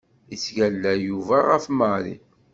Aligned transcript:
Yettgalla 0.31 0.93
Yuba 1.07 1.37
ɣef 1.51 1.65
Mary. 1.77 2.15